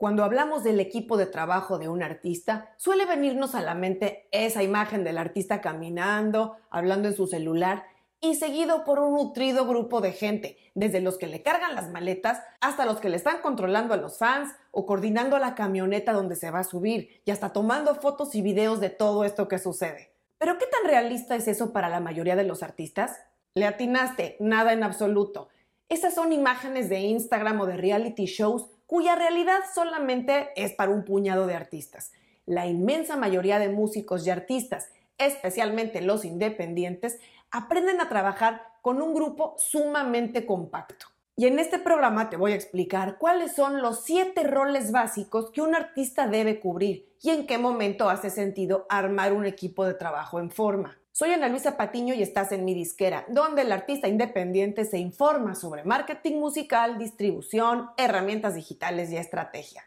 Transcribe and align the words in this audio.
Cuando 0.00 0.24
hablamos 0.24 0.64
del 0.64 0.80
equipo 0.80 1.18
de 1.18 1.26
trabajo 1.26 1.78
de 1.78 1.90
un 1.90 2.02
artista, 2.02 2.72
suele 2.78 3.04
venirnos 3.04 3.54
a 3.54 3.60
la 3.60 3.74
mente 3.74 4.28
esa 4.32 4.62
imagen 4.62 5.04
del 5.04 5.18
artista 5.18 5.60
caminando, 5.60 6.56
hablando 6.70 7.06
en 7.08 7.14
su 7.14 7.26
celular 7.26 7.84
y 8.18 8.36
seguido 8.36 8.84
por 8.84 8.98
un 8.98 9.12
nutrido 9.12 9.66
grupo 9.66 10.00
de 10.00 10.12
gente, 10.12 10.56
desde 10.74 11.02
los 11.02 11.18
que 11.18 11.26
le 11.26 11.42
cargan 11.42 11.74
las 11.74 11.90
maletas 11.90 12.42
hasta 12.62 12.86
los 12.86 12.98
que 12.98 13.10
le 13.10 13.18
están 13.18 13.42
controlando 13.42 13.92
a 13.92 13.98
los 13.98 14.16
fans 14.16 14.54
o 14.70 14.86
coordinando 14.86 15.38
la 15.38 15.54
camioneta 15.54 16.14
donde 16.14 16.34
se 16.34 16.50
va 16.50 16.60
a 16.60 16.64
subir 16.64 17.20
y 17.26 17.30
hasta 17.30 17.52
tomando 17.52 17.94
fotos 17.94 18.34
y 18.34 18.40
videos 18.40 18.80
de 18.80 18.88
todo 18.88 19.24
esto 19.24 19.48
que 19.48 19.58
sucede. 19.58 20.14
Pero 20.38 20.56
¿qué 20.56 20.64
tan 20.64 20.90
realista 20.90 21.36
es 21.36 21.46
eso 21.46 21.74
para 21.74 21.90
la 21.90 22.00
mayoría 22.00 22.36
de 22.36 22.44
los 22.44 22.62
artistas? 22.62 23.18
Le 23.52 23.66
atinaste, 23.66 24.38
nada 24.40 24.72
en 24.72 24.82
absoluto. 24.82 25.50
Esas 25.90 26.14
son 26.14 26.32
imágenes 26.32 26.88
de 26.88 27.00
Instagram 27.00 27.60
o 27.60 27.66
de 27.66 27.76
reality 27.76 28.24
shows 28.24 28.70
cuya 28.90 29.14
realidad 29.14 29.60
solamente 29.72 30.50
es 30.56 30.72
para 30.72 30.90
un 30.90 31.04
puñado 31.04 31.46
de 31.46 31.54
artistas. 31.54 32.10
La 32.44 32.66
inmensa 32.66 33.16
mayoría 33.16 33.60
de 33.60 33.68
músicos 33.68 34.26
y 34.26 34.30
artistas, 34.30 34.90
especialmente 35.16 36.00
los 36.00 36.24
independientes, 36.24 37.20
aprenden 37.52 38.00
a 38.00 38.08
trabajar 38.08 38.62
con 38.82 39.00
un 39.00 39.14
grupo 39.14 39.54
sumamente 39.58 40.44
compacto. 40.44 41.06
Y 41.40 41.46
en 41.46 41.58
este 41.58 41.78
programa 41.78 42.28
te 42.28 42.36
voy 42.36 42.52
a 42.52 42.54
explicar 42.54 43.16
cuáles 43.16 43.54
son 43.54 43.80
los 43.80 44.04
siete 44.04 44.42
roles 44.42 44.92
básicos 44.92 45.50
que 45.50 45.62
un 45.62 45.74
artista 45.74 46.26
debe 46.26 46.60
cubrir 46.60 47.14
y 47.22 47.30
en 47.30 47.46
qué 47.46 47.56
momento 47.56 48.10
hace 48.10 48.28
sentido 48.28 48.84
armar 48.90 49.32
un 49.32 49.46
equipo 49.46 49.86
de 49.86 49.94
trabajo 49.94 50.38
en 50.38 50.50
forma. 50.50 50.98
Soy 51.12 51.30
Ana 51.30 51.48
Luisa 51.48 51.78
Patiño 51.78 52.12
y 52.12 52.22
estás 52.22 52.52
en 52.52 52.66
mi 52.66 52.74
disquera, 52.74 53.24
donde 53.30 53.62
el 53.62 53.72
artista 53.72 54.06
independiente 54.06 54.84
se 54.84 54.98
informa 54.98 55.54
sobre 55.54 55.82
marketing 55.82 56.40
musical, 56.40 56.98
distribución, 56.98 57.88
herramientas 57.96 58.54
digitales 58.54 59.10
y 59.10 59.16
estrategia. 59.16 59.82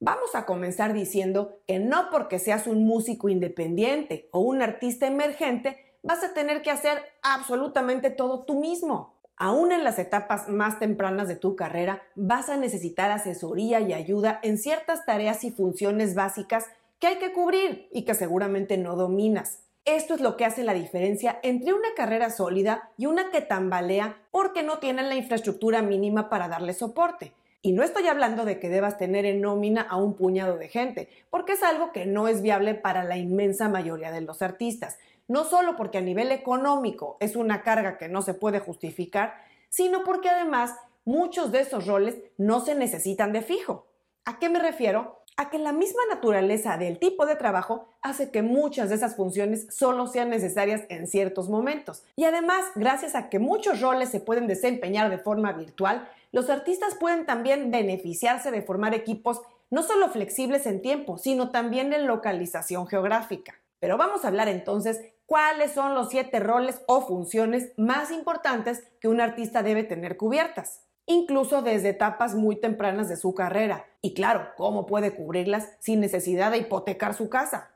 Vamos 0.00 0.34
a 0.34 0.46
comenzar 0.46 0.94
diciendo 0.94 1.60
que 1.68 1.78
no 1.78 2.08
porque 2.10 2.40
seas 2.40 2.66
un 2.66 2.84
músico 2.84 3.28
independiente 3.28 4.28
o 4.32 4.40
un 4.40 4.62
artista 4.62 5.06
emergente 5.06 5.89
vas 6.02 6.22
a 6.24 6.34
tener 6.34 6.62
que 6.62 6.70
hacer 6.70 7.02
absolutamente 7.22 8.10
todo 8.10 8.44
tú 8.44 8.60
mismo. 8.60 9.14
Aún 9.36 9.72
en 9.72 9.84
las 9.84 9.98
etapas 9.98 10.48
más 10.48 10.78
tempranas 10.78 11.26
de 11.26 11.36
tu 11.36 11.56
carrera 11.56 12.02
vas 12.14 12.48
a 12.50 12.56
necesitar 12.56 13.10
asesoría 13.10 13.80
y 13.80 13.94
ayuda 13.94 14.38
en 14.42 14.58
ciertas 14.58 15.06
tareas 15.06 15.44
y 15.44 15.50
funciones 15.50 16.14
básicas 16.14 16.66
que 16.98 17.06
hay 17.06 17.16
que 17.16 17.32
cubrir 17.32 17.88
y 17.90 18.02
que 18.04 18.14
seguramente 18.14 18.76
no 18.76 18.96
dominas. 18.96 19.60
Esto 19.86 20.14
es 20.14 20.20
lo 20.20 20.36
que 20.36 20.44
hace 20.44 20.62
la 20.62 20.74
diferencia 20.74 21.38
entre 21.42 21.72
una 21.72 21.88
carrera 21.96 22.28
sólida 22.28 22.90
y 22.98 23.06
una 23.06 23.30
que 23.30 23.40
tambalea 23.40 24.18
porque 24.30 24.62
no 24.62 24.78
tienen 24.78 25.08
la 25.08 25.16
infraestructura 25.16 25.80
mínima 25.80 26.28
para 26.28 26.48
darle 26.48 26.74
soporte. 26.74 27.32
Y 27.62 27.72
no 27.72 27.82
estoy 27.82 28.06
hablando 28.06 28.44
de 28.44 28.58
que 28.58 28.68
debas 28.68 28.98
tener 28.98 29.26
en 29.26 29.40
nómina 29.40 29.82
a 29.82 29.96
un 29.96 30.14
puñado 30.14 30.56
de 30.56 30.68
gente, 30.68 31.08
porque 31.28 31.52
es 31.52 31.62
algo 31.62 31.92
que 31.92 32.06
no 32.06 32.28
es 32.28 32.40
viable 32.40 32.74
para 32.74 33.04
la 33.04 33.18
inmensa 33.18 33.68
mayoría 33.68 34.12
de 34.12 34.22
los 34.22 34.42
artistas. 34.42 34.98
No 35.30 35.44
solo 35.44 35.76
porque 35.76 35.98
a 35.98 36.00
nivel 36.00 36.32
económico 36.32 37.16
es 37.20 37.36
una 37.36 37.62
carga 37.62 37.98
que 37.98 38.08
no 38.08 38.20
se 38.20 38.34
puede 38.34 38.58
justificar, 38.58 39.34
sino 39.68 40.02
porque 40.02 40.28
además 40.28 40.74
muchos 41.04 41.52
de 41.52 41.60
esos 41.60 41.86
roles 41.86 42.16
no 42.36 42.58
se 42.58 42.74
necesitan 42.74 43.32
de 43.32 43.42
fijo. 43.42 43.86
¿A 44.24 44.40
qué 44.40 44.48
me 44.48 44.58
refiero? 44.58 45.20
a 45.36 45.48
que 45.48 45.58
la 45.58 45.72
misma 45.72 46.02
naturaleza 46.10 46.76
del 46.76 46.98
tipo 46.98 47.24
de 47.24 47.36
trabajo 47.36 47.86
hace 48.02 48.30
que 48.30 48.42
muchas 48.42 48.88
de 48.88 48.96
esas 48.96 49.14
funciones 49.14 49.68
solo 49.70 50.08
sean 50.08 50.30
necesarias 50.30 50.82
en 50.88 51.06
ciertos 51.06 51.48
momentos. 51.48 52.02
Y 52.16 52.24
además, 52.24 52.66
gracias 52.74 53.14
a 53.14 53.30
que 53.30 53.38
muchos 53.38 53.80
roles 53.80 54.10
se 54.10 54.20
pueden 54.20 54.48
desempeñar 54.48 55.08
de 55.08 55.16
forma 55.16 55.52
virtual, 55.52 56.06
los 56.32 56.50
artistas 56.50 56.96
pueden 56.96 57.24
también 57.24 57.70
beneficiarse 57.70 58.50
de 58.50 58.62
formar 58.62 58.92
equipos 58.92 59.40
no 59.70 59.84
solo 59.84 60.08
flexibles 60.08 60.66
en 60.66 60.82
tiempo, 60.82 61.16
sino 61.16 61.50
también 61.50 61.92
en 61.92 62.08
localización 62.08 62.88
geográfica. 62.88 63.54
Pero 63.80 63.96
vamos 63.96 64.24
a 64.24 64.28
hablar 64.28 64.48
entonces 64.48 65.00
cuáles 65.30 65.70
son 65.70 65.94
los 65.94 66.08
siete 66.08 66.40
roles 66.40 66.82
o 66.88 67.06
funciones 67.06 67.70
más 67.76 68.10
importantes 68.10 68.82
que 69.00 69.06
un 69.06 69.20
artista 69.20 69.62
debe 69.62 69.84
tener 69.84 70.16
cubiertas 70.16 70.82
incluso 71.06 71.62
desde 71.62 71.90
etapas 71.90 72.34
muy 72.34 72.56
tempranas 72.56 73.08
de 73.08 73.16
su 73.16 73.32
carrera. 73.32 73.84
Y 74.02 74.12
claro, 74.14 74.48
cómo 74.56 74.86
puede 74.86 75.14
cubrirlas 75.14 75.68
sin 75.78 76.00
necesidad 76.00 76.50
de 76.50 76.58
hipotecar 76.58 77.14
su 77.14 77.28
casa. 77.28 77.70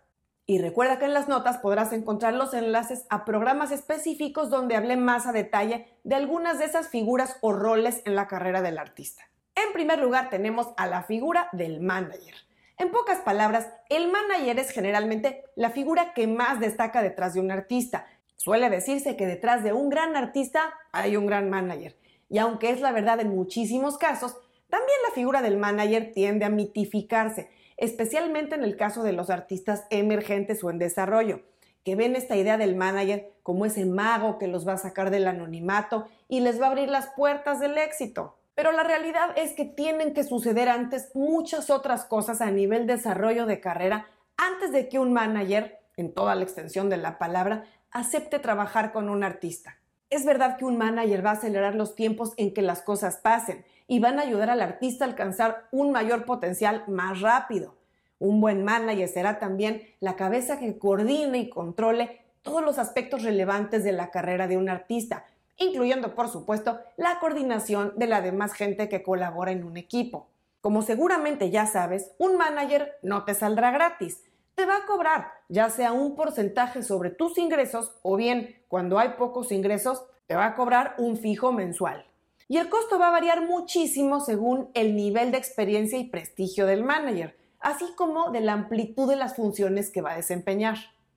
Y 0.46 0.58
recuerda 0.58 0.98
que 0.98 1.04
en 1.04 1.14
las 1.14 1.28
notas 1.28 1.58
podrás 1.58 1.92
encontrar 1.92 2.34
los 2.34 2.54
enlaces 2.54 3.06
a 3.08 3.24
programas 3.24 3.70
específicos 3.70 4.50
donde 4.50 4.74
hablé 4.74 4.96
más 4.96 5.26
a 5.26 5.32
detalle 5.32 5.88
de 6.02 6.16
algunas 6.16 6.58
de 6.58 6.64
esas 6.64 6.88
figuras 6.88 7.36
o 7.40 7.52
roles 7.52 8.02
en 8.04 8.16
la 8.16 8.26
carrera 8.26 8.62
del 8.62 8.78
artista. 8.78 9.22
En 9.54 9.72
primer 9.72 10.00
lugar 10.00 10.28
tenemos 10.28 10.68
a 10.76 10.88
la 10.88 11.04
figura 11.04 11.48
del 11.52 11.80
manager. 11.80 12.34
En 12.76 12.90
pocas 12.90 13.20
palabras, 13.20 13.68
el 13.88 14.10
manager 14.10 14.58
es 14.58 14.70
generalmente 14.70 15.44
la 15.54 15.70
figura 15.70 16.12
que 16.12 16.26
más 16.26 16.58
destaca 16.58 17.02
detrás 17.02 17.34
de 17.34 17.40
un 17.40 17.52
artista. 17.52 18.06
Suele 18.36 18.68
decirse 18.68 19.16
que 19.16 19.26
detrás 19.26 19.62
de 19.62 19.72
un 19.72 19.88
gran 19.88 20.16
artista 20.16 20.74
hay 20.90 21.16
un 21.16 21.26
gran 21.26 21.48
manager. 21.50 21.96
Y 22.28 22.38
aunque 22.38 22.70
es 22.70 22.80
la 22.80 22.90
verdad 22.90 23.20
en 23.20 23.28
muchísimos 23.28 23.96
casos, 23.96 24.36
también 24.68 24.98
la 25.08 25.14
figura 25.14 25.40
del 25.40 25.56
manager 25.56 26.10
tiende 26.12 26.44
a 26.44 26.50
mitificarse, 26.50 27.48
especialmente 27.76 28.56
en 28.56 28.64
el 28.64 28.76
caso 28.76 29.04
de 29.04 29.12
los 29.12 29.30
artistas 29.30 29.86
emergentes 29.90 30.64
o 30.64 30.70
en 30.70 30.78
desarrollo, 30.78 31.42
que 31.84 31.94
ven 31.94 32.16
esta 32.16 32.34
idea 32.34 32.56
del 32.56 32.74
manager 32.74 33.30
como 33.44 33.66
ese 33.66 33.84
mago 33.84 34.36
que 34.36 34.48
los 34.48 34.66
va 34.66 34.72
a 34.72 34.78
sacar 34.78 35.10
del 35.10 35.28
anonimato 35.28 36.08
y 36.28 36.40
les 36.40 36.60
va 36.60 36.66
a 36.66 36.70
abrir 36.70 36.88
las 36.88 37.06
puertas 37.14 37.60
del 37.60 37.78
éxito. 37.78 38.36
Pero 38.54 38.72
la 38.72 38.84
realidad 38.84 39.36
es 39.36 39.52
que 39.52 39.64
tienen 39.64 40.14
que 40.14 40.24
suceder 40.24 40.68
antes 40.68 41.10
muchas 41.14 41.70
otras 41.70 42.04
cosas 42.04 42.40
a 42.40 42.50
nivel 42.50 42.86
desarrollo 42.86 43.46
de 43.46 43.60
carrera 43.60 44.06
antes 44.36 44.72
de 44.72 44.88
que 44.88 44.98
un 44.98 45.12
manager, 45.12 45.80
en 45.96 46.12
toda 46.12 46.34
la 46.34 46.44
extensión 46.44 46.88
de 46.88 46.96
la 46.96 47.18
palabra, 47.18 47.64
acepte 47.90 48.38
trabajar 48.38 48.92
con 48.92 49.08
un 49.08 49.24
artista. 49.24 49.78
Es 50.10 50.24
verdad 50.24 50.56
que 50.56 50.64
un 50.64 50.76
manager 50.76 51.24
va 51.24 51.30
a 51.30 51.34
acelerar 51.34 51.74
los 51.74 51.94
tiempos 51.94 52.34
en 52.36 52.54
que 52.54 52.62
las 52.62 52.82
cosas 52.82 53.16
pasen 53.16 53.64
y 53.86 53.98
van 53.98 54.18
a 54.18 54.22
ayudar 54.22 54.50
al 54.50 54.60
artista 54.60 55.04
a 55.04 55.08
alcanzar 55.08 55.66
un 55.72 55.92
mayor 55.92 56.24
potencial 56.24 56.84
más 56.86 57.20
rápido. 57.20 57.74
Un 58.18 58.40
buen 58.40 58.64
manager 58.64 59.08
será 59.08 59.38
también 59.38 59.82
la 60.00 60.16
cabeza 60.16 60.58
que 60.58 60.78
coordine 60.78 61.38
y 61.38 61.50
controle 61.50 62.20
todos 62.42 62.62
los 62.62 62.78
aspectos 62.78 63.22
relevantes 63.22 63.82
de 63.82 63.92
la 63.92 64.10
carrera 64.10 64.46
de 64.46 64.56
un 64.56 64.68
artista, 64.68 65.24
incluyendo 65.56 66.14
por 66.14 66.28
supuesto 66.28 66.78
la 66.96 67.18
coordinación 67.20 67.92
de 67.96 68.06
la 68.06 68.20
demás 68.20 68.52
gente 68.52 68.88
que 68.88 69.02
colabora 69.02 69.52
en 69.52 69.64
un 69.64 69.76
equipo. 69.76 70.28
Como 70.60 70.82
seguramente 70.82 71.50
ya 71.50 71.66
sabes, 71.66 72.12
un 72.18 72.36
manager 72.36 72.96
no 73.02 73.24
te 73.24 73.34
saldrá 73.34 73.70
gratis 73.70 74.22
te 74.54 74.66
va 74.66 74.76
a 74.78 74.86
cobrar 74.86 75.32
ya 75.48 75.68
sea 75.68 75.92
un 75.92 76.14
porcentaje 76.14 76.82
sobre 76.82 77.10
tus 77.10 77.38
ingresos 77.38 77.92
o 78.02 78.16
bien 78.16 78.56
cuando 78.68 78.98
hay 78.98 79.10
pocos 79.10 79.52
ingresos, 79.52 80.04
te 80.26 80.36
va 80.36 80.46
a 80.46 80.54
cobrar 80.54 80.94
un 80.98 81.16
fijo 81.16 81.52
mensual. 81.52 82.06
Y 82.48 82.58
el 82.58 82.68
costo 82.68 82.98
va 82.98 83.08
a 83.08 83.12
variar 83.12 83.46
muchísimo 83.46 84.20
según 84.20 84.70
el 84.74 84.96
nivel 84.96 85.32
de 85.32 85.38
experiencia 85.38 85.98
y 85.98 86.08
prestigio 86.08 86.66
del 86.66 86.82
manager, 86.82 87.36
así 87.60 87.84
como 87.96 88.30
de 88.30 88.40
la 88.40 88.52
amplitud 88.52 89.08
de 89.08 89.16
las 89.16 89.36
funciones 89.36 89.90
que 89.90 90.02
va 90.02 90.12
a 90.12 90.16
desempeñar. 90.16 90.76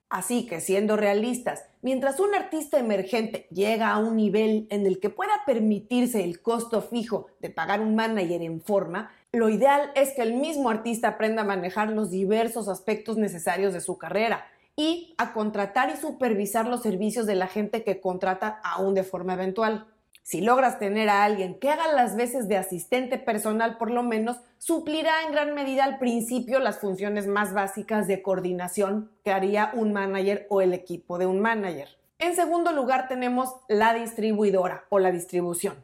Así 0.10 0.48
que 0.48 0.62
siendo 0.62 0.96
realistas, 0.96 1.66
mientras 1.82 2.22
un 2.22 2.34
artista 2.34 2.80
emergente 2.80 3.46
llega 3.52 3.90
a 3.90 3.98
un 3.98 4.16
nivel 4.16 4.66
en 4.70 4.86
el 4.86 5.02
que 5.02 5.10
pueda 5.10 5.44
permitirse 5.46 6.24
el 6.24 6.42
costo 6.42 6.82
fijo 6.82 7.28
de 7.42 7.50
pagar 7.50 7.82
un 7.82 7.96
manager 7.96 8.42
en 8.42 8.62
forma, 8.62 9.12
lo 9.34 9.50
ideal 9.50 9.92
es 9.96 10.14
que 10.14 10.22
el 10.22 10.34
mismo 10.34 10.70
artista 10.70 11.10
aprenda 11.10 11.42
a 11.42 11.46
manejar 11.46 11.90
los 11.90 12.10
diversos 12.10 12.70
aspectos 12.70 13.18
necesarios 13.18 13.74
de 13.74 13.82
su 13.82 13.98
carrera 13.98 14.46
y 14.78 15.14
a 15.18 15.34
contratar 15.34 15.90
y 15.90 15.98
supervisar 15.98 16.68
los 16.68 16.84
servicios 16.84 17.26
de 17.26 17.36
la 17.36 17.48
gente 17.48 17.84
que 17.84 18.00
contrata 18.00 18.62
aún 18.64 18.94
de 18.94 19.04
forma 19.04 19.34
eventual. 19.34 19.88
Si 20.30 20.42
logras 20.42 20.78
tener 20.78 21.08
a 21.08 21.24
alguien 21.24 21.58
que 21.58 21.70
haga 21.70 21.88
las 21.94 22.18
veces 22.18 22.50
de 22.50 22.58
asistente 22.58 23.18
personal, 23.18 23.78
por 23.78 23.90
lo 23.90 24.04
menos 24.04 24.36
suplirá 24.58 25.24
en 25.26 25.32
gran 25.32 25.56
medida 25.56 25.86
al 25.86 26.00
principio 26.00 26.60
las 26.60 26.80
funciones 26.80 27.28
más 27.28 27.54
básicas 27.54 28.08
de 28.08 28.22
coordinación 28.22 29.10
que 29.24 29.32
haría 29.32 29.72
un 29.74 29.94
manager 29.94 30.46
o 30.50 30.60
el 30.60 30.74
equipo 30.74 31.18
de 31.18 31.28
un 31.28 31.40
manager. 31.40 31.88
En 32.20 32.36
segundo 32.36 32.74
lugar 32.74 33.08
tenemos 33.08 33.56
la 33.70 33.94
distribuidora 33.94 34.84
o 34.90 35.00
la 35.00 35.14
distribución. 35.14 35.76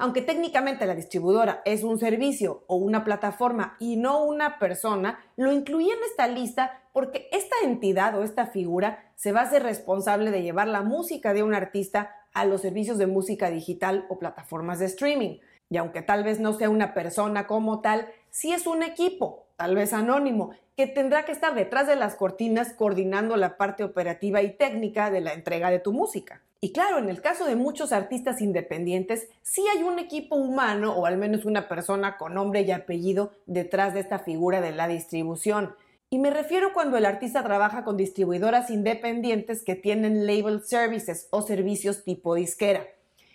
Aunque 0.00 0.22
técnicamente 0.22 0.86
la 0.86 0.94
distribuidora 0.94 1.60
es 1.64 1.82
un 1.82 1.98
servicio 1.98 2.62
o 2.68 2.76
una 2.76 3.02
plataforma 3.02 3.74
y 3.80 3.96
no 3.96 4.22
una 4.22 4.60
persona, 4.60 5.18
lo 5.34 5.50
incluí 5.50 5.90
en 5.90 5.98
esta 6.08 6.28
lista 6.28 6.84
porque 6.92 7.28
esta 7.32 7.56
entidad 7.64 8.16
o 8.16 8.22
esta 8.22 8.46
figura 8.46 9.10
se 9.16 9.32
va 9.32 9.40
a 9.40 9.50
ser 9.50 9.64
responsable 9.64 10.30
de 10.30 10.42
llevar 10.42 10.68
la 10.68 10.82
música 10.82 11.32
de 11.32 11.42
un 11.42 11.52
artista 11.52 12.14
a 12.32 12.44
los 12.44 12.62
servicios 12.62 12.98
de 12.98 13.06
música 13.06 13.50
digital 13.50 14.06
o 14.08 14.18
plataformas 14.18 14.78
de 14.78 14.86
streaming. 14.86 15.38
Y 15.70 15.76
aunque 15.76 16.02
tal 16.02 16.24
vez 16.24 16.40
no 16.40 16.52
sea 16.54 16.70
una 16.70 16.94
persona 16.94 17.46
como 17.46 17.80
tal, 17.80 18.08
sí 18.30 18.52
es 18.52 18.66
un 18.66 18.82
equipo, 18.82 19.46
tal 19.56 19.74
vez 19.74 19.92
anónimo, 19.92 20.50
que 20.76 20.86
tendrá 20.86 21.24
que 21.24 21.32
estar 21.32 21.54
detrás 21.54 21.86
de 21.86 21.96
las 21.96 22.14
cortinas 22.14 22.72
coordinando 22.72 23.36
la 23.36 23.56
parte 23.56 23.84
operativa 23.84 24.42
y 24.42 24.56
técnica 24.56 25.10
de 25.10 25.20
la 25.20 25.32
entrega 25.32 25.70
de 25.70 25.80
tu 25.80 25.92
música. 25.92 26.42
Y 26.60 26.72
claro, 26.72 26.98
en 26.98 27.08
el 27.08 27.20
caso 27.20 27.44
de 27.44 27.54
muchos 27.54 27.92
artistas 27.92 28.40
independientes, 28.40 29.28
sí 29.42 29.64
hay 29.72 29.84
un 29.84 29.98
equipo 29.98 30.34
humano 30.34 30.92
o 30.94 31.06
al 31.06 31.16
menos 31.16 31.44
una 31.44 31.68
persona 31.68 32.16
con 32.16 32.34
nombre 32.34 32.62
y 32.62 32.72
apellido 32.72 33.32
detrás 33.46 33.94
de 33.94 34.00
esta 34.00 34.18
figura 34.18 34.60
de 34.60 34.72
la 34.72 34.88
distribución. 34.88 35.74
Y 36.10 36.18
me 36.18 36.30
refiero 36.30 36.72
cuando 36.72 36.96
el 36.96 37.04
artista 37.04 37.44
trabaja 37.44 37.84
con 37.84 37.98
distribuidoras 37.98 38.70
independientes 38.70 39.62
que 39.62 39.74
tienen 39.74 40.26
label 40.26 40.62
services 40.64 41.28
o 41.30 41.42
servicios 41.42 42.02
tipo 42.02 42.34
disquera. 42.34 42.86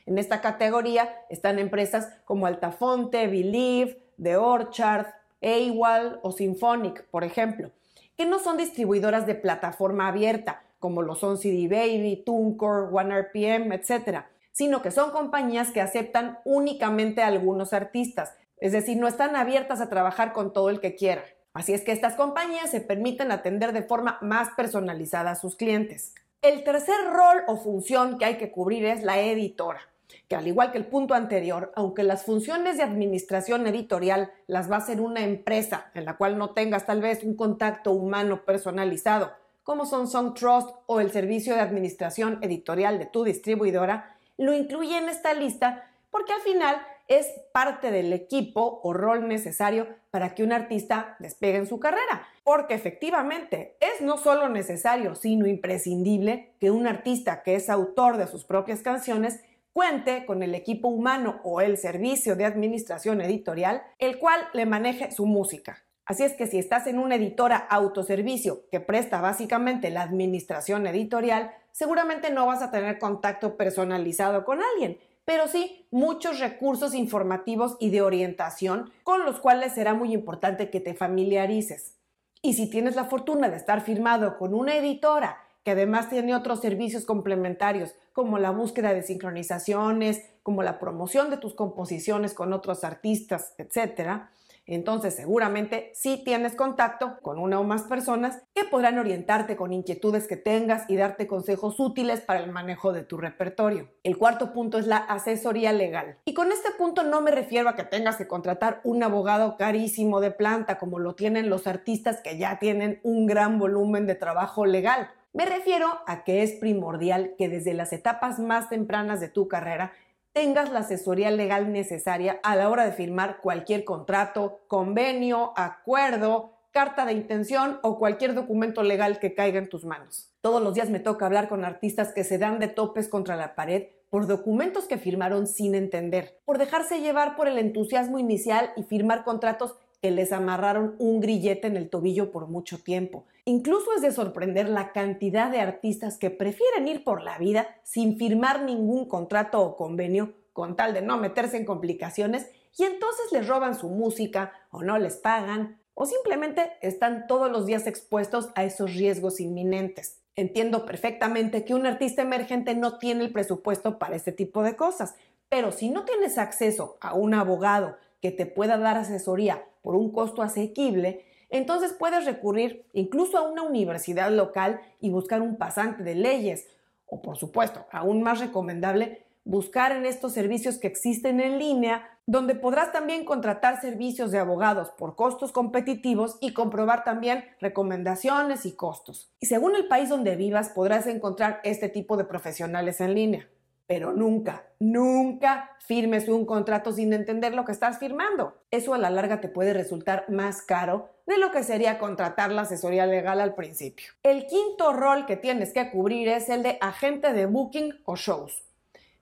En 0.08 0.18
esta 0.18 0.42
categoría 0.42 1.16
están 1.30 1.60
empresas 1.60 2.10
como 2.26 2.48
Altafonte, 2.48 3.28
Believe, 3.28 4.04
The 4.20 4.38
Orchard, 4.38 5.06
AWAL 5.44 6.20
o 6.24 6.32
Symphonic, 6.32 7.06
por 7.12 7.24
ejemplo, 7.24 7.70
que 8.18 8.26
no 8.26 8.40
son 8.40 8.58
distribuidoras 8.58 9.28
de 9.28 9.36
plataforma 9.36 10.08
abierta, 10.08 10.64
como 10.80 11.04
lo 11.04 11.14
son 11.14 11.38
CD 11.38 11.68
Baby, 11.68 12.24
TuneCore, 12.26 12.88
OneRPM, 12.92 13.72
etc., 13.72 14.24
sino 14.52 14.82
que 14.82 14.90
son 14.90 15.12
compañías 15.12 15.70
que 15.70 15.82
aceptan 15.82 16.40
únicamente 16.44 17.22
a 17.22 17.28
algunos 17.28 17.72
artistas, 17.72 18.34
es 18.58 18.72
decir, 18.72 18.98
no 18.98 19.08
están 19.08 19.36
abiertas 19.36 19.80
a 19.80 19.90
trabajar 19.90 20.34
con 20.34 20.54
todo 20.54 20.72
el 20.72 20.80
que 20.80 20.96
quiera. 20.96 21.24
Así 21.54 21.74
es 21.74 21.84
que 21.84 21.92
estas 21.92 22.16
compañías 22.16 22.72
se 22.72 22.82
permiten 22.82 23.32
atender 23.32 23.74
de 23.74 23.84
forma 23.84 24.18
más 24.22 24.50
personalizada 24.58 25.32
a 25.32 25.36
sus 25.36 25.56
clientes. 25.56 26.16
El 26.42 26.64
tercer 26.64 26.96
rol 27.12 27.44
o 27.48 27.58
función 27.58 28.18
que 28.18 28.26
hay 28.26 28.38
que 28.38 28.52
cubrir 28.52 28.86
es 28.86 29.04
la 29.04 29.20
editora, 29.20 29.80
que 30.28 30.36
al 30.36 30.48
igual 30.48 30.72
que 30.72 30.80
el 30.80 30.88
punto 30.88 31.14
anterior, 31.14 31.72
aunque 31.76 32.02
las 32.02 32.26
funciones 32.26 32.78
de 32.78 32.84
administración 32.84 33.68
editorial 33.68 34.32
las 34.48 34.70
va 34.70 34.76
a 34.76 34.80
hacer 34.80 35.00
una 35.00 35.22
empresa 35.22 35.92
en 35.94 36.06
la 36.06 36.18
cual 36.18 36.40
no 36.40 36.50
tengas 36.50 36.88
tal 36.88 37.02
vez 37.02 37.24
un 37.24 37.36
contacto 37.36 37.92
humano 37.92 38.44
personalizado, 38.46 39.32
como 39.62 39.86
son 39.86 40.08
Song 40.08 40.34
Trust 40.34 40.70
o 40.88 41.00
el 41.00 41.12
servicio 41.12 41.54
de 41.54 41.62
administración 41.62 42.40
editorial 42.42 42.98
de 42.98 43.06
tu 43.06 43.24
distribuidora, 43.24 44.18
lo 44.38 44.54
incluye 44.54 44.98
en 44.98 45.08
esta 45.08 45.34
lista 45.36 45.88
porque 46.10 46.34
al 46.34 46.42
final 46.42 46.76
es 47.08 47.28
parte 47.52 47.92
del 47.92 48.14
equipo 48.14 48.80
o 48.84 48.94
rol 48.94 49.28
necesario 49.28 49.88
para 50.12 50.34
que 50.36 50.44
un 50.44 50.52
artista 50.52 51.16
despegue 51.20 51.58
en 51.58 51.68
su 51.68 51.80
carrera. 51.80 52.28
Porque 52.44 52.74
efectivamente 52.74 53.78
es 53.80 54.02
no 54.02 54.18
solo 54.18 54.50
necesario, 54.50 55.16
sino 55.16 55.48
imprescindible 55.48 56.56
que 56.60 56.72
un 56.72 56.88
artista 56.88 57.44
que 57.44 57.56
es 57.56 57.70
autor 57.70 58.18
de 58.18 58.28
sus 58.28 58.46
propias 58.46 58.82
canciones 58.82 59.44
cuente 59.74 60.26
con 60.26 60.44
el 60.44 60.54
equipo 60.54 60.88
humano 60.88 61.42
o 61.44 61.60
el 61.60 61.78
servicio 61.78 62.36
de 62.36 62.46
administración 62.46 63.22
editorial, 63.22 63.82
el 63.98 64.20
cual 64.20 64.40
le 64.54 64.66
maneje 64.66 65.12
su 65.12 65.26
música. 65.26 65.84
Así 66.06 66.24
es 66.24 66.34
que 66.34 66.48
si 66.48 66.60
estás 66.60 66.86
en 66.88 67.00
una 67.00 67.16
editora 67.16 67.56
autoservicio 67.58 68.68
que 68.70 68.82
presta 68.82 69.22
básicamente 69.22 69.90
la 69.90 70.02
administración 70.02 70.86
editorial, 70.86 71.52
seguramente 71.72 72.30
no 72.30 72.46
vas 72.46 72.62
a 72.62 72.72
tener 72.72 73.00
contacto 73.00 73.56
personalizado 73.56 74.44
con 74.44 74.60
alguien, 74.62 75.00
pero 75.26 75.48
sí 75.48 75.88
muchos 75.92 76.40
recursos 76.40 76.94
informativos 76.94 77.78
y 77.80 77.90
de 77.90 78.02
orientación 78.02 78.92
con 79.04 79.26
los 79.26 79.40
cuales 79.40 79.74
será 79.74 79.94
muy 79.94 80.14
importante 80.14 80.70
que 80.70 80.80
te 80.80 80.94
familiarices. 80.94 81.96
Y 82.42 82.54
si 82.54 82.70
tienes 82.70 82.96
la 82.96 83.06
fortuna 83.06 83.50
de 83.50 83.58
estar 83.58 83.82
firmado 83.82 84.38
con 84.38 84.54
una 84.54 84.76
editora 84.76 85.38
que 85.64 85.72
además 85.72 86.10
tiene 86.10 86.36
otros 86.36 86.60
servicios 86.60 87.06
complementarios 87.06 87.96
como 88.12 88.38
la 88.38 88.52
búsqueda 88.52 88.94
de 88.94 89.02
sincronizaciones, 89.02 90.24
como 90.44 90.62
la 90.62 90.78
promoción 90.78 91.30
de 91.30 91.38
tus 91.38 91.54
composiciones 91.54 92.34
con 92.34 92.52
otros 92.52 92.84
artistas, 92.84 93.54
etc., 93.58 94.24
entonces 94.66 95.16
seguramente 95.16 95.92
sí 95.94 96.22
tienes 96.24 96.56
contacto 96.56 97.18
con 97.22 97.38
una 97.38 97.60
o 97.60 97.64
más 97.64 97.84
personas 97.84 98.42
que 98.54 98.64
podrán 98.64 98.98
orientarte 98.98 99.56
con 99.56 99.74
inquietudes 99.74 100.28
que 100.28 100.38
tengas 100.38 100.90
y 100.90 100.96
darte 100.96 101.28
consejos 101.28 101.80
útiles 101.80 102.22
para 102.22 102.40
el 102.40 102.52
manejo 102.52 102.94
de 102.94 103.04
tu 103.04 103.18
repertorio. 103.18 103.90
El 104.04 104.18
cuarto 104.18 104.54
punto 104.54 104.78
es 104.78 104.88
la 104.88 104.98
asesoría 104.98 105.74
legal. 105.74 106.18
Y 106.26 106.34
con 106.34 106.52
este 106.52 106.72
punto 106.78 107.04
no 107.04 107.22
me 107.22 107.32
refiero 107.32 107.70
a 107.70 107.76
que 107.76 107.84
tengas 107.84 108.16
que 108.16 108.28
contratar 108.28 108.80
un 108.84 109.04
abogado 109.04 109.58
carísimo 109.58 110.22
de 110.22 110.32
planta 110.32 110.78
como 110.78 111.00
lo 111.00 111.16
tienen 111.16 111.50
los 111.50 111.68
artistas 111.68 112.22
que 112.22 112.38
ya 112.38 112.60
tienen 112.60 113.00
un 113.04 113.26
gran 113.26 113.60
volumen 113.60 114.08
de 114.08 114.16
trabajo 114.16 114.66
legal. 114.66 115.10
Me 115.34 115.46
refiero 115.46 115.88
a 116.06 116.24
que 116.24 116.44
es 116.44 116.52
primordial 116.54 117.34
que 117.40 117.50
desde 117.50 117.74
las 117.74 117.92
etapas 117.92 118.38
más 118.38 118.70
tempranas 118.70 119.20
de 119.20 119.30
tu 119.30 119.48
carrera 119.48 119.92
tengas 120.34 120.72
la 120.72 120.80
asesoría 120.80 121.32
legal 121.32 121.72
necesaria 121.72 122.40
a 122.44 122.56
la 122.56 122.70
hora 122.70 122.86
de 122.86 122.92
firmar 122.92 123.40
cualquier 123.42 123.86
contrato, 123.86 124.62
convenio, 124.68 125.54
acuerdo, 125.56 126.58
carta 126.72 127.06
de 127.06 127.14
intención 127.14 127.80
o 127.84 128.00
cualquier 128.00 128.34
documento 128.34 128.82
legal 128.82 129.20
que 129.20 129.36
caiga 129.36 129.60
en 129.60 129.70
tus 129.70 129.86
manos. 129.86 130.32
Todos 130.42 130.62
los 130.62 130.74
días 130.74 130.90
me 130.90 131.00
toca 131.00 131.28
hablar 131.28 131.48
con 131.48 131.64
artistas 131.64 132.14
que 132.14 132.24
se 132.24 132.40
dan 132.40 132.60
de 132.60 132.68
topes 132.68 133.08
contra 133.08 133.36
la 133.36 133.54
pared 133.54 133.90
por 134.10 134.28
documentos 134.28 134.86
que 134.86 134.98
firmaron 134.98 135.48
sin 135.48 135.76
entender, 135.76 136.40
por 136.46 136.58
dejarse 136.58 137.00
llevar 137.00 137.36
por 137.36 137.48
el 137.48 137.58
entusiasmo 137.58 138.20
inicial 138.20 138.72
y 138.76 138.84
firmar 138.84 139.24
contratos 139.24 139.76
que 140.04 140.12
les 140.12 140.34
amarraron 140.34 140.98
un 141.00 141.22
grillete 141.22 141.66
en 141.66 141.78
el 141.78 141.90
tobillo 141.90 142.30
por 142.30 142.48
mucho 142.48 142.78
tiempo. 142.78 143.26
Incluso 143.46 143.96
es 143.96 144.02
de 144.02 144.12
sorprender 144.12 144.68
la 144.68 144.92
cantidad 144.92 145.50
de 145.50 145.62
artistas 145.62 146.18
que 146.18 146.30
prefieren 146.30 146.90
ir 146.90 147.06
por 147.06 147.24
la 147.24 147.38
vida 147.38 147.68
sin 147.84 148.18
firmar 148.18 148.64
ningún 148.64 149.08
contrato 149.08 149.62
o 149.62 149.78
convenio 149.78 150.34
con 150.52 150.76
tal 150.76 150.94
de 150.94 151.02
no 151.02 151.16
meterse 151.16 151.56
en 151.56 151.64
complicaciones 151.64 152.50
y 152.78 152.84
entonces 152.84 153.32
les 153.32 153.48
roban 153.48 153.80
su 153.80 153.88
música 153.88 154.52
o 154.72 154.84
no 154.84 154.98
les 154.98 155.16
pagan 155.16 155.80
o 155.94 156.06
simplemente 156.06 156.74
están 156.82 157.26
todos 157.26 157.50
los 157.50 157.66
días 157.66 157.88
expuestos 157.88 158.50
a 158.56 158.66
esos 158.66 158.96
riesgos 158.96 159.40
inminentes. 159.40 160.20
Entiendo 160.36 160.86
perfectamente 160.86 161.64
que 161.64 161.76
un 161.76 161.86
artista 161.86 162.24
emergente 162.24 162.76
no 162.76 162.98
tiene 162.98 163.24
el 163.24 163.32
presupuesto 163.32 164.00
para 164.00 164.18
este 164.18 164.34
tipo 164.34 164.64
de 164.64 164.76
cosas, 164.76 165.16
pero 165.48 165.72
si 165.72 165.92
no 165.92 166.04
tienes 166.04 166.38
acceso 166.38 166.98
a 167.00 167.14
un 167.14 167.34
abogado 167.34 167.96
que 168.22 168.32
te 168.32 168.46
pueda 168.46 168.78
dar 168.78 168.98
asesoría 168.98 169.64
por 169.84 169.96
un 169.96 170.12
costo 170.12 170.42
asequible, 170.42 171.26
entonces 171.52 171.94
puedes 171.94 172.26
recurrir 172.26 172.88
incluso 172.94 173.38
a 173.38 173.48
una 173.48 173.62
universidad 173.62 174.32
local 174.32 174.82
y 175.00 175.12
buscar 175.12 175.44
un 175.44 175.58
pasante 175.58 176.02
de 176.02 176.16
leyes. 176.16 176.68
O 177.06 177.22
por 177.22 177.38
supuesto, 177.38 177.86
aún 177.92 178.24
más 178.24 178.40
recomendable, 178.40 179.24
buscar 179.44 179.92
en 179.92 180.08
estos 180.08 180.34
servicios 180.34 180.80
que 180.80 180.88
existen 180.88 181.40
en 181.40 181.60
línea, 181.60 182.10
donde 182.26 182.56
podrás 182.56 182.92
también 182.92 183.24
contratar 183.24 183.82
servicios 183.82 184.32
de 184.32 184.40
abogados 184.40 184.90
por 184.98 185.16
costos 185.16 185.52
competitivos 185.52 186.38
y 186.42 186.54
comprobar 186.54 187.04
también 187.04 187.44
recomendaciones 187.60 188.66
y 188.66 188.72
costos. 188.72 189.32
Y 189.40 189.46
según 189.46 189.76
el 189.76 189.88
país 189.88 190.10
donde 190.10 190.36
vivas, 190.36 190.70
podrás 190.70 191.06
encontrar 191.06 191.60
este 191.64 191.88
tipo 191.88 192.18
de 192.18 192.24
profesionales 192.24 193.00
en 193.00 193.14
línea 193.14 193.48
pero 193.88 194.14
nunca, 194.14 194.66
nunca 194.80 195.72
firmes 195.80 196.28
un 196.28 196.46
contrato 196.46 196.92
sin 196.92 197.14
entender 197.14 197.54
lo 197.54 197.66
que 197.66 197.72
estás 197.72 198.00
firmando. 198.00 198.62
Eso 198.72 198.94
a 198.94 198.98
la 198.98 199.10
larga 199.10 199.42
te 199.42 199.50
puede 199.50 199.74
resultar 199.74 200.26
más 200.30 200.62
caro 200.62 201.10
de 201.26 201.38
lo 201.38 201.52
que 201.52 201.64
sería 201.64 202.00
contratar 202.00 202.52
la 202.52 202.64
asesoría 202.64 203.06
legal 203.06 203.42
al 203.42 203.56
principio. 203.56 204.12
El 204.24 204.48
quinto 204.48 204.94
rol 204.94 205.26
que 205.26 205.38
tienes 205.38 205.74
que 205.74 205.92
cubrir 205.92 206.28
es 206.30 206.50
el 206.50 206.64
de 206.64 206.78
agente 206.82 207.34
de 207.34 207.46
booking 207.46 208.02
o 208.06 208.16
shows. 208.16 208.64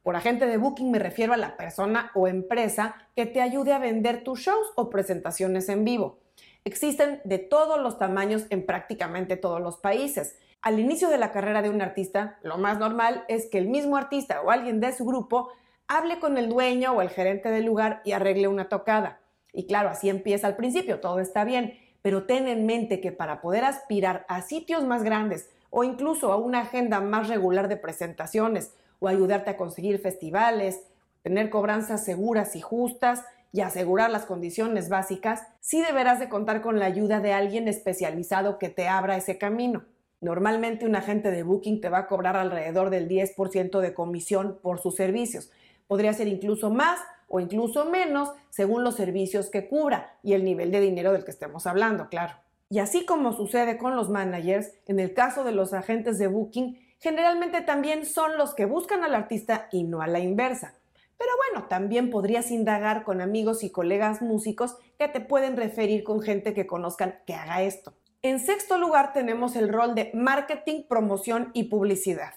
Por 0.03 0.15
agente 0.15 0.47
de 0.47 0.57
booking 0.57 0.91
me 0.91 0.99
refiero 0.99 1.33
a 1.33 1.37
la 1.37 1.57
persona 1.57 2.11
o 2.15 2.27
empresa 2.27 2.95
que 3.15 3.25
te 3.25 3.41
ayude 3.41 3.73
a 3.73 3.79
vender 3.79 4.23
tus 4.23 4.39
shows 4.39 4.71
o 4.75 4.89
presentaciones 4.89 5.69
en 5.69 5.85
vivo. 5.85 6.19
Existen 6.63 7.21
de 7.23 7.39
todos 7.39 7.79
los 7.79 7.97
tamaños 7.97 8.45
en 8.49 8.65
prácticamente 8.65 9.37
todos 9.37 9.61
los 9.61 9.77
países 9.77 10.37
al 10.61 10.79
inicio 10.79 11.09
de 11.09 11.17
la 11.17 11.31
carrera 11.31 11.61
de 11.61 11.69
un 11.69 11.81
artista, 11.81 12.37
lo 12.43 12.57
más 12.57 12.77
normal 12.77 13.25
es 13.27 13.47
que 13.49 13.57
el 13.57 13.67
mismo 13.67 13.97
artista 13.97 14.41
o 14.41 14.51
alguien 14.51 14.79
de 14.79 14.93
su 14.93 15.05
grupo 15.05 15.49
hable 15.87 16.19
con 16.19 16.37
el 16.37 16.49
dueño 16.49 16.93
o 16.93 17.01
el 17.01 17.09
gerente 17.09 17.49
del 17.49 17.65
lugar 17.65 18.01
y 18.05 18.11
arregle 18.11 18.47
una 18.47 18.69
tocada. 18.69 19.21
Y 19.53 19.65
claro, 19.65 19.89
así 19.89 20.09
empieza 20.09 20.47
al 20.47 20.55
principio, 20.55 20.99
todo 20.99 21.19
está 21.19 21.43
bien, 21.43 21.77
pero 22.01 22.25
ten 22.25 22.47
en 22.47 22.65
mente 22.65 23.01
que 23.01 23.11
para 23.11 23.41
poder 23.41 23.63
aspirar 23.63 24.25
a 24.29 24.41
sitios 24.41 24.85
más 24.85 25.03
grandes 25.03 25.49
o 25.71 25.83
incluso 25.83 26.31
a 26.31 26.37
una 26.37 26.61
agenda 26.61 27.01
más 27.01 27.27
regular 27.27 27.67
de 27.67 27.77
presentaciones 27.77 28.73
o 28.99 29.07
ayudarte 29.07 29.49
a 29.49 29.57
conseguir 29.57 29.99
festivales, 29.99 30.83
tener 31.23 31.49
cobranzas 31.49 32.05
seguras 32.05 32.55
y 32.55 32.61
justas 32.61 33.23
y 33.51 33.61
asegurar 33.61 34.11
las 34.11 34.25
condiciones 34.25 34.89
básicas, 34.89 35.47
sí 35.59 35.81
deberás 35.81 36.19
de 36.19 36.29
contar 36.29 36.61
con 36.61 36.79
la 36.79 36.85
ayuda 36.85 37.19
de 37.19 37.33
alguien 37.33 37.67
especializado 37.67 38.59
que 38.59 38.69
te 38.69 38.87
abra 38.87 39.17
ese 39.17 39.37
camino. 39.37 39.83
Normalmente 40.21 40.85
un 40.85 40.95
agente 40.95 41.31
de 41.31 41.41
booking 41.41 41.81
te 41.81 41.89
va 41.89 41.99
a 41.99 42.07
cobrar 42.07 42.37
alrededor 42.37 42.91
del 42.91 43.09
10% 43.09 43.79
de 43.79 43.93
comisión 43.95 44.59
por 44.61 44.79
sus 44.79 44.95
servicios. 44.95 45.49
Podría 45.87 46.13
ser 46.13 46.27
incluso 46.27 46.69
más 46.69 46.99
o 47.27 47.39
incluso 47.39 47.85
menos 47.85 48.29
según 48.51 48.83
los 48.83 48.95
servicios 48.95 49.49
que 49.49 49.67
cubra 49.67 50.19
y 50.21 50.33
el 50.33 50.45
nivel 50.45 50.71
de 50.71 50.79
dinero 50.79 51.11
del 51.11 51.25
que 51.25 51.31
estemos 51.31 51.65
hablando, 51.65 52.07
claro. 52.09 52.35
Y 52.69 52.79
así 52.79 53.03
como 53.03 53.33
sucede 53.33 53.77
con 53.77 53.95
los 53.95 54.09
managers, 54.09 54.71
en 54.85 54.99
el 54.99 55.13
caso 55.13 55.43
de 55.43 55.53
los 55.53 55.73
agentes 55.73 56.19
de 56.19 56.27
booking, 56.27 56.79
generalmente 56.99 57.61
también 57.61 58.05
son 58.05 58.37
los 58.37 58.53
que 58.53 58.65
buscan 58.65 59.03
al 59.03 59.15
artista 59.15 59.67
y 59.71 59.83
no 59.83 60.01
a 60.01 60.07
la 60.07 60.19
inversa. 60.19 60.75
Pero 61.17 61.31
bueno, 61.49 61.67
también 61.67 62.09
podrías 62.09 62.51
indagar 62.51 63.03
con 63.03 63.21
amigos 63.21 63.63
y 63.63 63.71
colegas 63.71 64.21
músicos 64.21 64.77
que 64.97 65.07
te 65.07 65.19
pueden 65.19 65.57
referir 65.57 66.03
con 66.03 66.21
gente 66.21 66.53
que 66.53 66.67
conozcan 66.67 67.19
que 67.25 67.33
haga 67.33 67.63
esto. 67.63 67.93
En 68.23 68.39
sexto 68.39 68.77
lugar 68.77 69.13
tenemos 69.13 69.55
el 69.55 69.67
rol 69.67 69.95
de 69.95 70.11
marketing, 70.13 70.83
promoción 70.87 71.49
y 71.53 71.63
publicidad. 71.63 72.35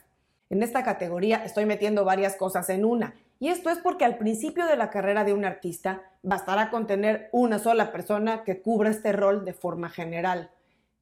En 0.48 0.62
esta 0.62 0.82
categoría 0.82 1.44
estoy 1.44 1.66
metiendo 1.66 2.06
varias 2.06 2.36
cosas 2.36 2.70
en 2.70 2.86
una, 2.86 3.14
y 3.38 3.48
esto 3.48 3.68
es 3.68 3.76
porque 3.80 4.06
al 4.06 4.16
principio 4.16 4.64
de 4.64 4.76
la 4.76 4.88
carrera 4.88 5.24
de 5.24 5.34
un 5.34 5.44
artista 5.44 6.00
bastará 6.22 6.70
con 6.70 6.86
tener 6.86 7.28
una 7.32 7.58
sola 7.58 7.92
persona 7.92 8.44
que 8.44 8.62
cubra 8.62 8.88
este 8.88 9.12
rol 9.12 9.44
de 9.44 9.52
forma 9.52 9.90
general. 9.90 10.50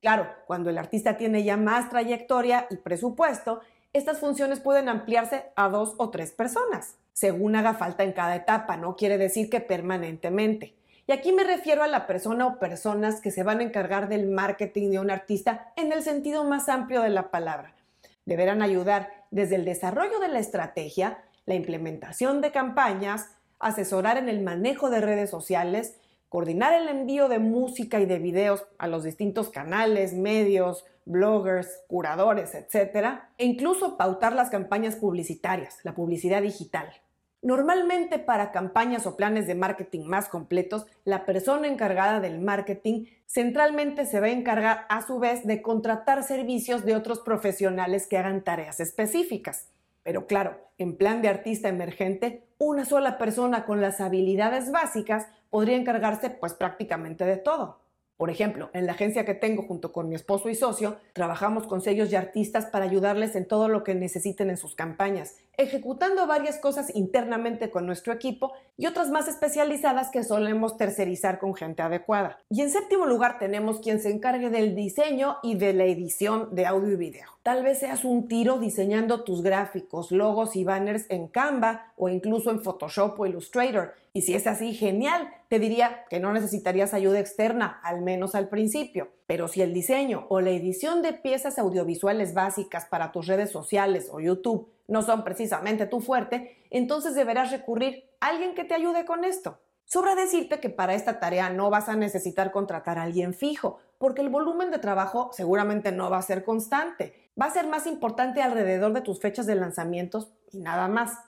Claro, 0.01 0.27
cuando 0.49 0.69
el 0.69 0.79
artista 0.79 1.17
tiene 1.17 1.45
ya 1.45 1.57
más 1.57 1.89
trayectoria 1.89 2.67
y 2.69 2.75
presupuesto, 2.75 3.61
estas 3.93 4.19
funciones 4.19 4.59
pueden 4.59 4.89
ampliarse 4.89 5.45
a 5.55 5.69
dos 5.69 5.95
o 5.99 6.11
tres 6.11 6.33
personas, 6.33 6.97
según 7.13 7.55
haga 7.55 7.75
falta 7.75 8.03
en 8.03 8.11
cada 8.11 8.35
etapa, 8.35 8.77
no 8.77 8.97
quiere 8.97 9.17
decir 9.17 9.49
que 9.49 9.61
permanentemente. 9.61 10.75
Y 11.07 11.13
aquí 11.13 11.33
me 11.33 11.43
refiero 11.43 11.83
a 11.83 11.89
la 11.89 12.07
persona 12.07 12.47
o 12.47 12.59
personas 12.59 13.21
que 13.21 13.33
se 13.33 13.43
van 13.43 13.59
a 13.59 13.65
encargar 13.65 14.09
del 14.09 14.29
marketing 14.29 14.91
de 14.91 15.01
un 15.01 15.11
artista 15.11 15.73
en 15.77 15.93
el 15.93 16.03
sentido 16.03 16.45
más 16.45 16.69
amplio 16.69 17.03
de 17.03 17.11
la 17.11 17.31
palabra. 17.31 17.75
Deberán 18.25 18.63
ayudar 18.63 19.11
desde 19.33 19.57
el 19.57 19.65
desarrollo 19.65 20.21
de 20.21 20.29
la 20.29 20.39
estrategia, 20.39 21.19
la 21.45 21.55
implementación 21.55 22.41
de 22.41 22.53
campañas, 22.53 23.31
asesorar 23.59 24.17
en 24.17 24.29
el 24.29 24.43
manejo 24.43 24.91
de 24.91 25.01
redes 25.01 25.29
sociales, 25.29 25.97
coordinar 26.29 26.73
el 26.73 26.89
envío 26.89 27.29
de 27.29 27.41
música 27.41 28.01
y 28.01 28.07
de 28.07 28.21
videos 28.21 28.65
a 28.79 28.87
los 28.87 29.03
distintos 29.03 29.51
canales, 29.51 30.15
medios, 30.15 30.85
bloggers, 31.05 31.81
curadores, 31.89 32.55
etc. 32.55 33.23
E 33.39 33.45
incluso 33.45 33.97
pautar 33.97 34.35
las 34.35 34.51
campañas 34.51 34.95
publicitarias, 34.95 35.79
la 35.83 35.95
publicidad 35.95 36.43
digital. 36.43 36.93
Normalmente 37.43 38.21
para 38.21 38.53
campañas 38.53 39.05
o 39.05 39.17
planes 39.17 39.49
de 39.49 39.57
marketing 39.57 40.05
más 40.07 40.29
completos, 40.29 40.87
la 41.05 41.27
persona 41.27 41.67
encargada 41.67 42.21
del 42.21 42.39
marketing 42.39 43.07
centralmente 43.27 44.07
se 44.07 44.21
va 44.21 44.27
a 44.27 44.31
encargar 44.31 44.87
a 44.89 45.05
su 45.05 45.19
vez 45.19 45.45
de 45.45 45.61
contratar 45.61 46.23
servicios 46.23 46.85
de 46.85 46.95
otros 46.95 47.19
profesionales 47.19 48.07
que 48.07 48.17
hagan 48.17 48.45
tareas 48.45 48.79
específicas. 48.79 49.73
Pero 50.05 50.29
claro, 50.29 50.57
en 50.79 50.97
plan 50.97 51.21
de 51.21 51.31
artista 51.31 51.69
emergente, 51.69 52.47
una 52.59 52.85
sola 52.85 53.19
persona 53.19 53.65
con 53.65 53.81
las 53.81 54.01
habilidades 54.01 54.71
básicas 54.71 55.27
podría 55.51 55.77
encargarse 55.77 56.31
pues 56.31 56.55
prácticamente 56.55 57.25
de 57.25 57.39
todo. 57.39 57.82
Por 58.17 58.31
ejemplo, 58.31 58.71
en 58.73 58.87
la 58.87 58.93
agencia 58.93 59.25
que 59.25 59.35
tengo 59.35 59.63
junto 59.63 59.93
con 59.93 60.09
mi 60.09 60.15
esposo 60.15 60.49
y 60.49 60.55
socio, 60.55 60.99
trabajamos 61.13 61.67
con 61.67 61.81
sellos 61.81 62.13
y 62.13 62.17
artistas 62.17 62.67
para 62.67 62.85
ayudarles 62.85 63.35
en 63.35 63.49
todo 63.49 63.69
lo 63.69 63.83
que 63.83 63.95
necesiten 63.95 64.51
en 64.51 64.57
sus 64.57 64.75
campañas, 64.75 65.37
ejecutando 65.57 66.27
varias 66.27 66.59
cosas 66.59 66.95
internamente 66.95 67.71
con 67.71 67.87
nuestro 67.87 68.13
equipo 68.13 68.53
y 68.77 68.87
otras 68.87 69.11
más 69.11 69.29
especializadas 69.29 70.11
que 70.11 70.25
solemos 70.25 70.77
tercerizar 70.77 71.39
con 71.39 71.55
gente 71.55 71.83
adecuada. 71.83 72.39
Y 72.51 72.63
en 72.63 72.71
séptimo 72.71 73.07
lugar 73.07 73.39
tenemos 73.39 73.81
quien 73.81 74.01
se 74.01 74.11
encargue 74.11 74.51
del 74.51 74.75
diseño 74.75 75.37
y 75.43 75.55
de 75.57 75.73
la 75.73 75.85
edición 75.85 76.55
de 76.55 76.67
audio 76.67 76.93
y 76.93 76.97
video. 76.97 77.29
Tal 77.43 77.63
vez 77.63 77.81
seas 77.81 78.05
un 78.05 78.29
tiro 78.29 78.59
diseñando 78.59 79.25
tus 79.25 79.43
gráficos, 79.43 80.13
logos 80.13 80.57
y 80.57 80.65
banners 80.65 81.07
en 81.09 81.29
Canva 81.29 81.93
o 81.97 82.09
incluso 82.09 82.51
en 82.51 82.63
Photoshop 82.63 83.19
o 83.19 83.27
Illustrator. 83.27 83.95
Y 84.13 84.23
si 84.23 84.35
es 84.35 84.47
así, 84.47 84.75
genial. 84.75 85.29
Te 85.49 85.59
diría 85.59 86.05
que 86.09 86.21
no 86.21 86.33
necesitarías 86.33 86.95
ayuda 86.95 87.19
externa, 87.19 87.81
al 87.83 88.03
menos 88.03 88.35
al 88.35 88.49
principio. 88.49 89.09
Pero 89.27 89.49
si 89.49 89.63
el 89.63 89.73
diseño 89.73 90.27
o 90.29 90.41
la 90.41 90.51
edición 90.51 91.03
de 91.03 91.13
piezas 91.13 91.59
audiovisuales 91.59 92.35
básicas 92.35 92.87
para 92.87 93.13
tus 93.13 93.27
redes 93.27 93.51
sociales 93.51 94.09
o 94.11 94.21
YouTube 94.21 94.69
no 94.89 95.03
son 95.03 95.25
precisamente 95.25 95.87
tu 95.87 96.01
fuerte, 96.01 96.65
entonces 96.71 97.15
deberás 97.15 97.51
recurrir 97.51 98.05
a 98.21 98.29
alguien 98.29 98.55
que 98.55 98.65
te 98.65 98.75
ayude 98.75 99.05
con 99.05 99.25
esto. 99.25 99.59
Sobra 99.85 100.15
decirte 100.15 100.61
que 100.61 100.71
para 100.71 100.95
esta 100.95 101.21
tarea 101.21 101.51
no 101.51 101.69
vas 101.71 101.89
a 101.89 101.97
necesitar 101.97 102.51
contratar 102.51 102.99
a 102.99 103.03
alguien 103.03 103.35
fijo, 103.35 103.79
porque 103.99 104.23
el 104.23 104.29
volumen 104.29 104.71
de 104.71 104.79
trabajo 104.79 105.31
seguramente 105.33 105.93
no 105.93 106.09
va 106.11 106.19
a 106.19 106.23
ser 106.23 106.45
constante 106.45 107.23
va 107.41 107.47
a 107.47 107.51
ser 107.51 107.67
más 107.67 107.87
importante 107.87 108.43
alrededor 108.43 108.93
de 108.93 109.01
tus 109.01 109.21
fechas 109.21 109.47
de 109.47 109.55
lanzamientos 109.55 110.33
y 110.51 110.59
nada 110.59 110.89
más. 110.89 111.19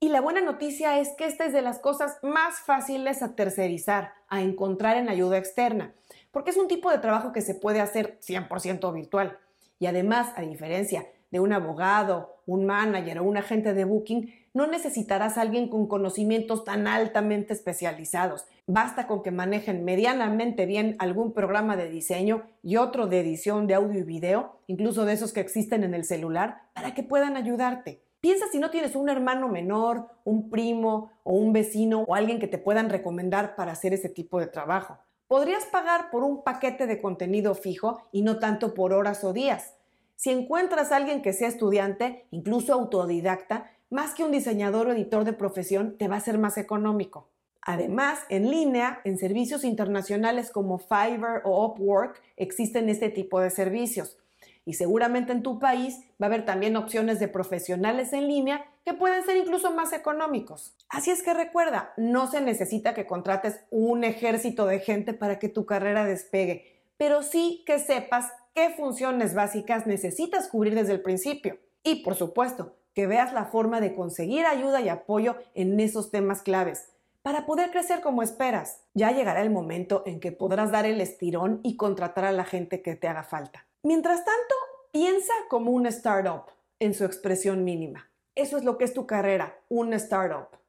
Y 0.00 0.08
la 0.08 0.20
buena 0.20 0.40
noticia 0.40 0.98
es 0.98 1.10
que 1.16 1.26
esta 1.26 1.44
es 1.44 1.52
de 1.52 1.62
las 1.62 1.78
cosas 1.78 2.18
más 2.22 2.60
fáciles 2.60 3.22
a 3.22 3.36
tercerizar, 3.36 4.14
a 4.28 4.42
encontrar 4.42 4.96
en 4.96 5.08
ayuda 5.08 5.38
externa, 5.38 5.94
porque 6.32 6.50
es 6.50 6.56
un 6.56 6.66
tipo 6.66 6.90
de 6.90 6.98
trabajo 6.98 7.30
que 7.32 7.42
se 7.42 7.54
puede 7.54 7.80
hacer 7.80 8.18
100% 8.20 8.92
virtual. 8.92 9.38
Y 9.78 9.86
además, 9.86 10.32
a 10.36 10.42
diferencia 10.42 11.06
de 11.30 11.40
un 11.40 11.52
abogado, 11.52 12.36
un 12.46 12.66
manager 12.66 13.20
o 13.20 13.24
un 13.24 13.36
agente 13.36 13.72
de 13.72 13.84
booking, 13.84 14.34
no 14.54 14.66
necesitarás 14.66 15.38
a 15.38 15.40
alguien 15.40 15.68
con 15.68 15.86
conocimientos 15.86 16.64
tan 16.64 16.86
altamente 16.86 17.54
especializados. 17.54 18.46
Basta 18.66 19.06
con 19.06 19.22
que 19.22 19.30
manejen 19.30 19.84
medianamente 19.84 20.66
bien 20.66 20.96
algún 20.98 21.32
programa 21.32 21.76
de 21.76 21.88
diseño 21.88 22.42
y 22.62 22.76
otro 22.76 23.06
de 23.06 23.20
edición 23.20 23.66
de 23.66 23.74
audio 23.74 24.00
y 24.00 24.04
video, 24.04 24.58
incluso 24.66 25.06
de 25.06 25.14
esos 25.14 25.32
que 25.32 25.40
existen 25.40 25.84
en 25.84 25.94
el 25.94 26.04
celular, 26.04 26.62
para 26.74 26.94
que 26.94 27.02
puedan 27.02 27.36
ayudarte. 27.36 28.02
Piensa 28.20 28.46
si 28.52 28.58
no 28.58 28.70
tienes 28.70 28.94
un 28.94 29.08
hermano 29.08 29.48
menor, 29.48 30.08
un 30.24 30.48
primo 30.50 31.10
o 31.24 31.32
un 31.32 31.52
vecino 31.52 32.04
o 32.06 32.14
alguien 32.14 32.38
que 32.38 32.46
te 32.46 32.58
puedan 32.58 32.88
recomendar 32.88 33.56
para 33.56 33.72
hacer 33.72 33.94
ese 33.94 34.08
tipo 34.08 34.38
de 34.38 34.46
trabajo. 34.46 34.98
Podrías 35.32 35.64
pagar 35.64 36.10
por 36.10 36.24
un 36.24 36.42
paquete 36.42 36.86
de 36.86 37.00
contenido 37.00 37.54
fijo 37.54 38.02
y 38.12 38.20
no 38.20 38.38
tanto 38.38 38.74
por 38.74 38.92
horas 38.92 39.24
o 39.24 39.32
días. 39.32 39.72
Si 40.14 40.28
encuentras 40.28 40.92
a 40.92 40.96
alguien 40.96 41.22
que 41.22 41.32
sea 41.32 41.48
estudiante, 41.48 42.26
incluso 42.32 42.74
autodidacta, 42.74 43.70
más 43.88 44.12
que 44.12 44.24
un 44.24 44.30
diseñador 44.30 44.88
o 44.88 44.92
editor 44.92 45.24
de 45.24 45.32
profesión, 45.32 45.96
te 45.96 46.06
va 46.06 46.16
a 46.16 46.20
ser 46.20 46.36
más 46.36 46.58
económico. 46.58 47.30
Además, 47.62 48.18
en 48.28 48.50
línea, 48.50 49.00
en 49.04 49.16
servicios 49.16 49.64
internacionales 49.64 50.50
como 50.50 50.76
Fiverr 50.78 51.40
o 51.46 51.64
Upwork, 51.64 52.20
existen 52.36 52.90
este 52.90 53.08
tipo 53.08 53.40
de 53.40 53.48
servicios. 53.48 54.18
Y 54.66 54.74
seguramente 54.74 55.32
en 55.32 55.42
tu 55.42 55.58
país 55.58 56.00
va 56.22 56.26
a 56.26 56.28
haber 56.28 56.44
también 56.44 56.76
opciones 56.76 57.20
de 57.20 57.28
profesionales 57.28 58.12
en 58.12 58.28
línea 58.28 58.66
que 58.84 58.94
pueden 58.94 59.24
ser 59.24 59.36
incluso 59.36 59.70
más 59.70 59.92
económicos. 59.92 60.76
Así 60.88 61.10
es 61.10 61.22
que 61.22 61.34
recuerda, 61.34 61.92
no 61.96 62.30
se 62.30 62.40
necesita 62.40 62.94
que 62.94 63.06
contrates 63.06 63.60
un 63.70 64.04
ejército 64.04 64.66
de 64.66 64.80
gente 64.80 65.14
para 65.14 65.38
que 65.38 65.48
tu 65.48 65.66
carrera 65.66 66.04
despegue, 66.04 66.82
pero 66.96 67.22
sí 67.22 67.62
que 67.66 67.78
sepas 67.78 68.32
qué 68.54 68.70
funciones 68.70 69.34
básicas 69.34 69.86
necesitas 69.86 70.48
cubrir 70.48 70.74
desde 70.74 70.92
el 70.92 71.02
principio. 71.02 71.58
Y 71.82 72.02
por 72.02 72.14
supuesto, 72.14 72.76
que 72.94 73.06
veas 73.06 73.32
la 73.32 73.46
forma 73.46 73.80
de 73.80 73.94
conseguir 73.94 74.46
ayuda 74.46 74.80
y 74.80 74.88
apoyo 74.88 75.36
en 75.54 75.80
esos 75.80 76.10
temas 76.10 76.42
claves 76.42 76.88
para 77.22 77.46
poder 77.46 77.70
crecer 77.70 78.00
como 78.00 78.22
esperas. 78.22 78.82
Ya 78.94 79.12
llegará 79.12 79.42
el 79.42 79.50
momento 79.50 80.02
en 80.06 80.20
que 80.20 80.32
podrás 80.32 80.70
dar 80.70 80.86
el 80.86 81.00
estirón 81.00 81.60
y 81.62 81.76
contratar 81.76 82.24
a 82.24 82.32
la 82.32 82.44
gente 82.44 82.82
que 82.82 82.96
te 82.96 83.08
haga 83.08 83.22
falta. 83.22 83.66
Mientras 83.82 84.24
tanto, 84.24 84.54
piensa 84.90 85.32
como 85.48 85.70
una 85.70 85.88
startup 85.88 86.46
en 86.78 86.94
su 86.94 87.04
expresión 87.04 87.64
mínima. 87.64 88.11
Eso 88.34 88.56
es 88.56 88.64
lo 88.64 88.78
que 88.78 88.84
es 88.84 88.94
tu 88.94 89.06
carrera, 89.06 89.60
una 89.68 89.96
startup. 89.96 90.61